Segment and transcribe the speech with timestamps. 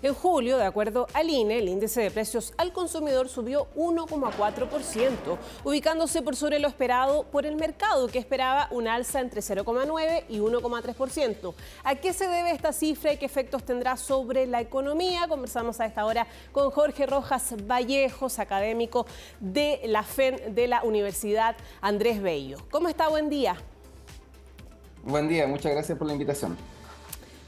[0.00, 6.22] En julio, de acuerdo al INE, el índice de precios al consumidor subió 1,4%, ubicándose
[6.22, 11.54] por sobre lo esperado por el mercado, que esperaba un alza entre 0,9 y 1,3%.
[11.84, 15.26] ¿A qué se debe esta cifra y qué efectos tendrá sobre la economía?
[15.28, 19.06] Conversamos a esta hora con Jorge Rojas Vallejos, académico
[19.40, 22.58] de la FEN de la Universidad Andrés Bello.
[22.70, 23.08] ¿Cómo está?
[23.08, 23.56] Buen día.
[25.04, 26.56] Buen día, muchas gracias por la invitación.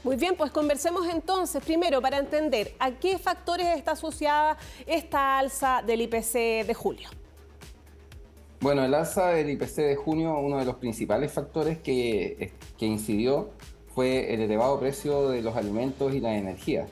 [0.05, 5.81] Muy bien, pues conversemos entonces, primero, para entender a qué factores está asociada esta alza
[5.83, 7.09] del IPC de julio.
[8.61, 13.49] Bueno, el alza del IPC de junio, uno de los principales factores que, que incidió
[13.95, 16.85] fue el elevado precio de los alimentos y la energía.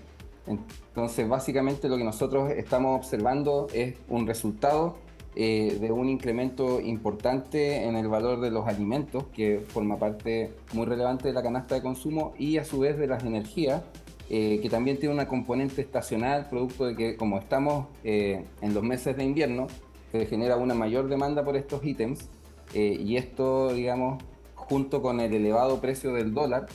[0.47, 4.97] Entonces, básicamente lo que nosotros estamos observando es un resultado
[5.35, 10.85] eh, de un incremento importante en el valor de los alimentos, que forma parte muy
[10.85, 13.81] relevante de la canasta de consumo, y a su vez de las energías,
[14.29, 18.83] eh, que también tiene una componente estacional, producto de que como estamos eh, en los
[18.83, 19.65] meses de invierno,
[20.11, 22.29] se genera una mayor demanda por estos ítems,
[22.75, 24.23] y esto, digamos,
[24.55, 26.65] junto con el elevado precio del dólar,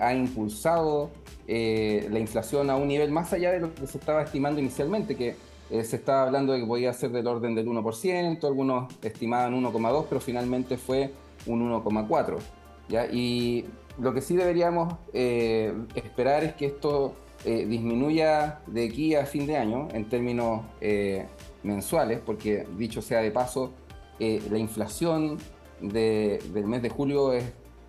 [0.00, 1.10] ha impulsado
[1.46, 5.36] la inflación a un nivel más allá de lo que se estaba estimando inicialmente, que
[5.70, 10.06] eh, se estaba hablando de que podía ser del orden del 1%, algunos estimaban 1,2%,
[10.08, 11.12] pero finalmente fue
[11.46, 12.38] un 1,4%.
[13.12, 13.64] Y
[13.98, 19.46] lo que sí deberíamos eh, esperar es que esto eh, disminuya de aquí a fin
[19.46, 20.62] de año en términos
[21.62, 23.72] mensuales, porque dicho sea de paso,
[24.18, 25.38] la inflación
[25.80, 27.44] del mes de julio es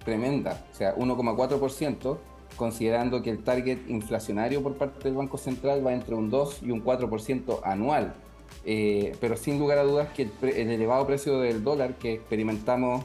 [0.06, 2.18] tremenda, o sea, 1,4%
[2.56, 6.72] considerando que el target inflacionario por parte del Banco Central va entre un 2 y
[6.72, 8.14] un 4% anual.
[8.66, 13.04] Eh, pero sin lugar a dudas que el, elevado precio del dólar que experimentamos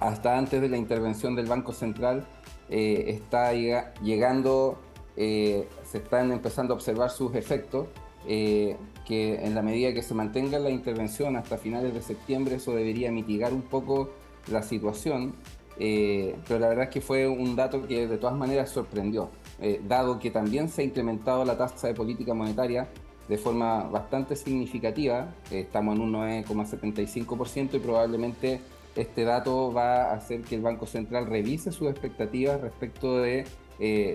[0.00, 2.26] hasta antes de la intervención del Banco Central
[2.70, 4.78] eh, está llegando,
[5.16, 7.88] eh, se están empezando a observar sus efectos,
[8.26, 13.12] que en la medida que se mantenga la intervención hasta finales de septiembre eso debería
[13.12, 14.10] mitigar un poco
[14.50, 15.36] la situación
[15.78, 19.80] eh, pero la verdad es que fue un dato que de todas maneras sorprendió, eh,
[19.86, 22.88] dado que también se ha incrementado la tasa de política monetaria
[23.28, 28.60] de forma bastante significativa, eh, estamos en un 9,75% y probablemente
[28.94, 33.44] este dato va a hacer que el Banco Central revise sus expectativas respecto de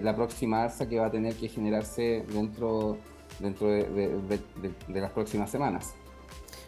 [0.01, 2.97] la próxima alza que va a tener que generarse dentro,
[3.39, 5.93] dentro de las próximas semanas.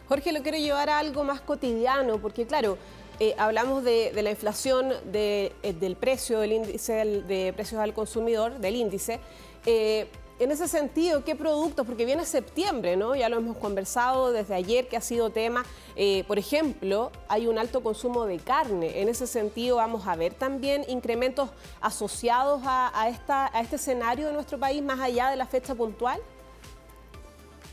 [0.08, 2.76] Jorge, lo quiero llevar a algo más cotidiano, porque claro,
[3.20, 8.76] eh, hablamos de, la inflación eh, del precio, del índice de precios al consumidor, del
[8.76, 9.20] índice.
[9.66, 10.08] Eh,
[10.40, 11.86] en ese sentido, ¿qué productos?
[11.86, 13.14] Porque viene septiembre, ¿no?
[13.14, 15.64] Ya lo hemos conversado desde ayer que ha sido tema.
[16.26, 19.00] por ejemplo, hay un alto consumo de carne.
[19.00, 21.50] En ese sentido, vamos a ver también incrementos
[21.80, 26.20] asociados a, esta, a este escenario de nuestro país más allá de la fecha puntual.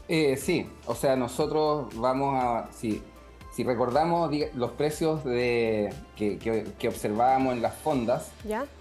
[0.08, 3.02] sí, o sea, nosotros vamos a, sí,
[3.52, 8.32] si recordamos los precios de, que, observábamos en las fondas,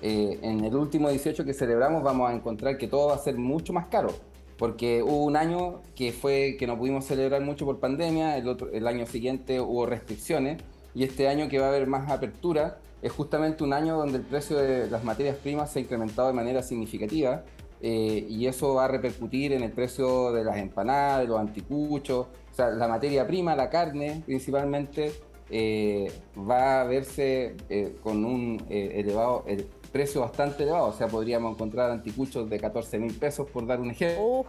[0.00, 3.36] eh, en el último 18 que celebramos vamos a encontrar que todo va a ser
[3.36, 4.14] mucho más caro,
[4.59, 8.70] porque hubo un año que fue que no pudimos celebrar mucho por pandemia, el, otro,
[8.70, 10.62] el año siguiente hubo restricciones,
[10.94, 14.25] y este año que va a haber más apertura es justamente un año donde el
[14.25, 17.42] precio de las materias primas se ha incrementado de manera significativa,
[17.82, 22.26] eh, y eso va a repercutir en el precio de las empanadas, de los anticuchos,
[22.50, 25.12] o sea, la materia prima, la carne principalmente,
[25.50, 31.54] eh, va a verse eh, con un elevado, el precio bastante elevado, o sea, podríamos
[31.54, 34.47] encontrar anticuchos de 14 mil pesos por dar un ejemplo.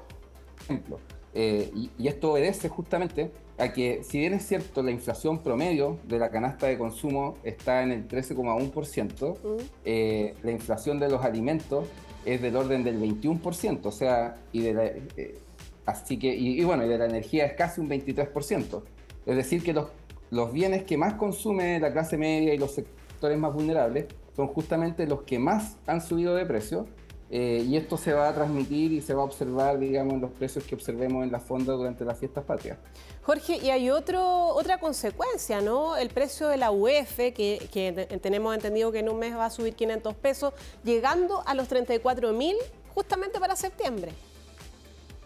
[1.33, 6.19] Y, y, esto obedece justamente a que, si bien es cierto, la inflación promedio de
[6.19, 10.45] la canasta de consumo está en el 13,1%, mm.
[10.45, 11.87] la inflación de los alimentos
[12.25, 15.37] es del orden del 21%, o sea, y de la, eh,
[15.85, 18.81] así que, y, bueno, y de la energía es casi un 23%.
[19.25, 19.87] Es decir, que los,
[20.29, 24.05] los bienes que más consume la clase media y los sectores más vulnerables
[24.35, 26.87] son justamente los que más han subido de precio
[27.33, 30.31] eh, y esto se va a transmitir y se va a observar, digamos, en los
[30.31, 32.77] precios que observemos en la fonda durante las fiestas patrias.
[33.23, 35.95] Jorge, y hay otro, otra consecuencia, ¿no?
[35.95, 39.49] El precio de la UF, que, que tenemos entendido que en un mes va a
[39.49, 42.57] subir 500 pesos, llegando a los 34 mil
[42.93, 44.11] justamente para septiembre.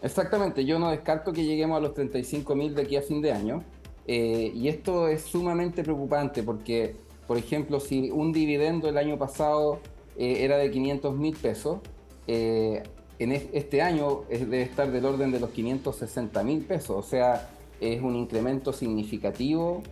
[0.00, 3.32] Exactamente, yo no descarto que lleguemos a los 35 mil de aquí a fin de
[3.32, 3.64] año.
[4.06, 6.94] Eh, y esto es sumamente preocupante porque,
[7.26, 9.80] por ejemplo, si un dividendo el año pasado
[10.16, 11.80] eh, era de 500 mil pesos,
[12.26, 12.82] eh,
[13.18, 17.48] en este año debe estar del orden de los 560 mil pesos, o sea,
[17.80, 19.82] es un incremento significativo.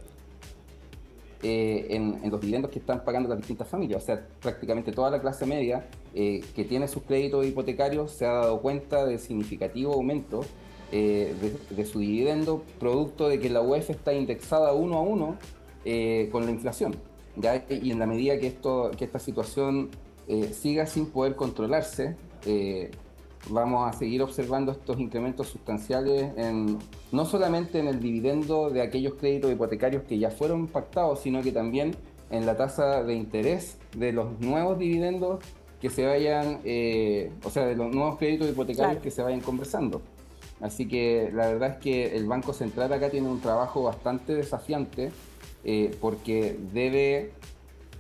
[1.46, 4.02] eh, en, los dividendos que están pagando las distintas familias.
[4.02, 8.32] O sea, prácticamente toda la clase media eh, que tiene sus créditos hipotecarios se ha
[8.32, 10.46] dado cuenta del significativo aumento
[10.90, 11.34] eh,
[11.68, 15.36] de, su dividendo, producto de que la UEF está indexada uno a uno
[16.32, 16.96] con la inflación.
[17.68, 19.90] Y en la medida que, esto, que esta situación
[20.52, 22.16] siga sin poder controlarse,
[23.50, 26.78] vamos a seguir observando estos incrementos sustanciales en,
[27.12, 31.52] no solamente en el dividendo de aquellos créditos hipotecarios que ya fueron pactados, sino que
[31.52, 31.94] también
[32.30, 35.40] en la tasa de interés de los nuevos dividendos
[35.80, 40.00] que se vayan, eh, o sea, de los nuevos créditos hipotecarios que se vayan conversando.
[40.60, 45.10] Así que la verdad es que el Banco Central acá tiene un trabajo bastante desafiante
[45.64, 47.32] eh, porque debe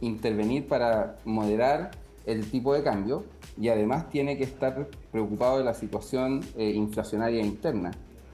[0.00, 1.90] intervenir para moderar
[2.26, 3.24] el tipo de cambio,
[3.60, 7.92] y además tiene que estar preocupado de la situación eh, inflacionaria interna.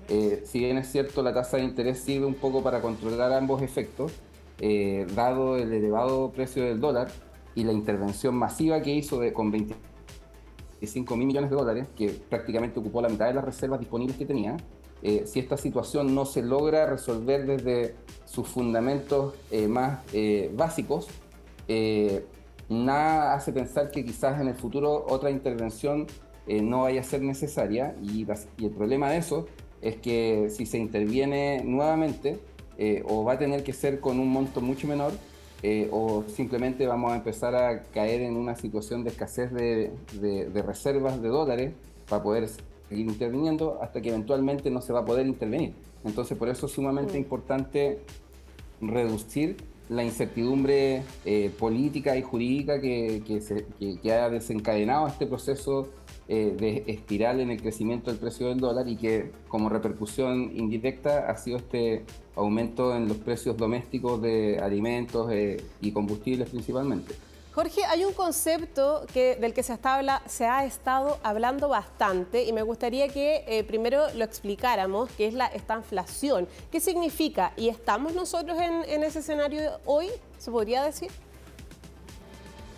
[0.08, 3.62] Eh, si bien es cierto, la tasa de interés sirve un poco para controlar ambos
[3.62, 4.12] efectos,
[4.60, 7.10] eh, dado el elevado precio del dólar
[7.54, 12.78] y la intervención masiva que hizo de, con 25 mil millones de dólares, que prácticamente
[12.78, 14.56] ocupó la mitad de las reservas disponibles que tenía,
[15.02, 17.94] si esta situación no se logra resolver desde
[18.26, 19.32] sus fundamentos
[19.66, 20.00] más
[20.52, 21.08] básicos,
[22.70, 26.06] nada hace pensar que quizás en el futuro otra intervención
[26.46, 28.26] eh, no vaya a ser necesaria y,
[28.64, 29.46] el problema de eso
[29.82, 32.38] es que si se interviene nuevamente
[32.78, 35.12] eh, o va a tener que ser con un monto mucho menor
[35.62, 39.92] eh, o simplemente vamos a empezar a caer en una situación de escasez de,
[40.64, 41.72] reservas de dólares
[42.08, 42.48] para poder
[42.88, 45.74] seguir interviniendo hasta que eventualmente no se va a poder intervenir.
[46.04, 47.22] Entonces por eso es sumamente mm.
[47.22, 47.98] importante
[48.80, 49.56] reducir
[49.90, 53.22] la incertidumbre eh, política y jurídica que,
[54.00, 55.88] que, ha desencadenado este proceso
[56.28, 61.28] eh, de espiral en el crecimiento del precio del dólar y que como repercusión indirecta
[61.28, 62.04] ha sido este
[62.36, 67.14] aumento en los precios domésticos de alimentos eh, y combustibles principalmente.
[67.52, 69.76] Jorge, hay un concepto que, del que se,
[70.26, 75.34] se, ha estado hablando bastante y me gustaría que eh, primero lo explicáramos, que es
[75.34, 76.46] la estanflación.
[76.70, 77.52] ¿Qué significa?
[77.56, 80.06] ¿Y estamos nosotros en, ese escenario hoy?
[80.38, 81.10] ¿Se podría decir?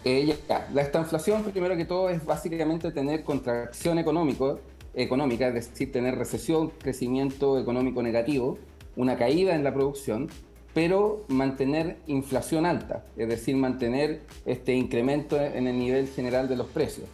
[0.05, 0.39] Eh,
[0.73, 4.59] La estanflación, primero que todo, es básicamente tener contracción económico,
[4.95, 8.57] económica, es decir, tener recesión, crecimiento económico negativo,
[8.97, 10.31] una caída en la producción
[10.75, 16.67] pero mantener inflación alta, es decir, mantener este incremento en el nivel general de los
[16.69, 17.07] precios.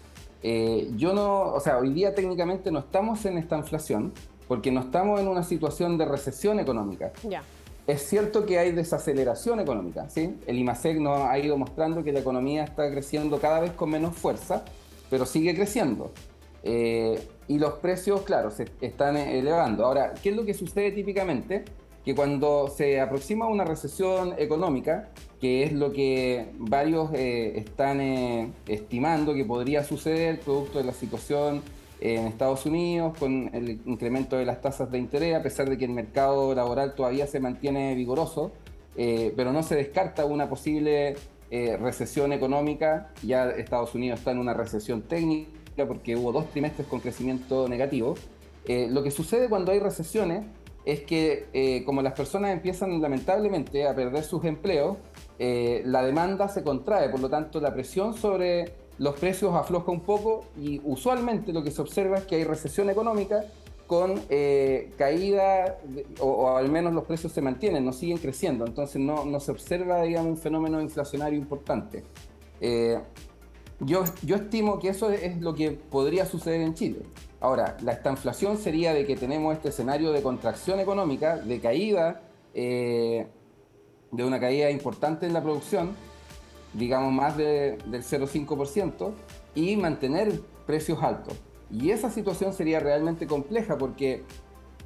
[0.43, 4.13] Eh, yo no, o sea, hoy día técnicamente no estamos en esta inflación
[4.47, 7.13] porque no estamos en una situación de recesión económica.
[7.25, 7.43] Ya.
[7.87, 10.37] Es cierto que hay desaceleración económica, ¿sí?
[10.47, 14.15] El IMASEC nos ha ido mostrando que la economía está creciendo cada vez con menos
[14.15, 14.63] fuerza,
[15.11, 16.13] pero sigue creciendo.
[16.63, 17.19] Eh,
[17.49, 19.87] y los precios, claro, se están elevando.
[19.87, 21.65] Ahora, ¿qué es lo que sucede típicamente?
[22.05, 25.11] Que cuando se aproxima una recesión económica,
[25.41, 30.93] que es lo que varios eh, están eh, estimando que podría suceder producto de la
[30.93, 31.63] situación
[32.01, 35.85] en Estados Unidos con el incremento de las tasas de interés, a pesar de que
[35.85, 38.53] el mercado laboral todavía se mantiene vigoroso,
[38.97, 41.17] eh, pero no se descarta una posible
[41.51, 43.11] recesión económica.
[43.23, 48.17] Ya Estados Unidos está en una recesión técnica porque hubo dos trimestres con crecimiento negativo.
[48.67, 50.45] lo que sucede cuando hay recesiones
[50.85, 54.97] es que eh, como las personas empiezan lamentablemente a perder sus empleos,
[55.39, 60.01] eh, la demanda se contrae, por lo tanto la presión sobre los precios afloja un
[60.01, 63.45] poco y usualmente lo que se observa es que hay recesión económica
[63.87, 65.79] con eh, caída
[66.21, 70.03] o, al menos los precios se mantienen, no siguen creciendo, entonces no, no se observa
[70.03, 72.03] digamos, un fenómeno inflacionario importante.
[73.81, 77.01] yo, yo estimo que eso es lo que podría suceder en Chile.
[77.41, 83.29] Ahora, la estanflación sería de que tenemos este escenario de contracción económica, de caída, eh,
[84.11, 85.95] de una caída importante en la producción,
[86.75, 89.13] digamos más del 0,5%,
[89.55, 91.35] y mantener precios altos.
[91.71, 94.25] Y esa situación sería realmente compleja porque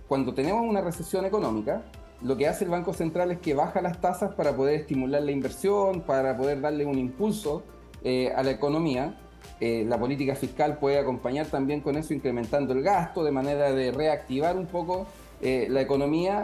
[0.06, 1.82] cuando tenemos una recesión económica,
[2.20, 5.32] lo que hace el Banco Central es que baja las tasas para poder estimular la
[5.32, 7.62] inversión, para poder darle un impulso
[8.04, 9.18] eh, a la economía
[9.60, 13.92] eh, la política fiscal puede acompañar también con eso, incrementando el gasto de manera de
[13.92, 15.06] reactivar un poco
[15.40, 16.42] eh, la economía,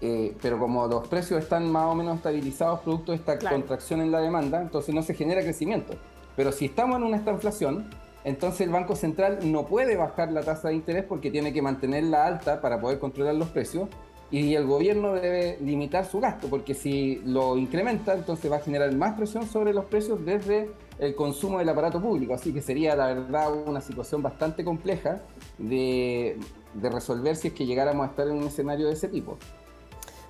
[0.00, 4.10] eh, pero como los precios están más o menos estabilizados producto de esta contracción en
[4.10, 5.94] la demanda, entonces no se genera crecimiento.
[6.36, 7.88] Pero si estamos en una estanflación,
[8.24, 12.26] entonces el Banco Central no puede bajar la tasa de interés porque tiene que mantenerla
[12.26, 13.88] alta para poder controlar los precios
[14.30, 18.94] y el gobierno debe limitar su gasto, porque si lo incrementa, entonces va a generar
[18.94, 20.70] más presión sobre los precios desde
[21.00, 22.34] el consumo del aparato público.
[22.34, 25.20] Así que sería, la verdad, una situación bastante compleja
[25.58, 26.38] de,
[26.80, 29.36] resolver si es que llegáramos a estar en un escenario de ese tipo.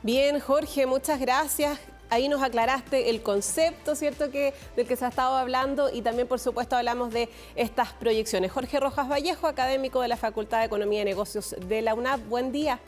[0.02, 1.78] Bien, Jorge, muchas gracias.
[2.08, 6.26] ahí nos aclaraste el concepto, ¿cierto?, que, del que se ha estado hablando y también,
[6.26, 8.50] por supuesto, hablamos de estas proyecciones.
[8.50, 12.26] Jorge Rojas Vallejo, académico de la Facultad de Economía y Negocios de la UNAP.
[12.28, 12.80] Buen día.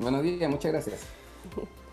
[0.00, 1.00] Buenos días, muchas gracias.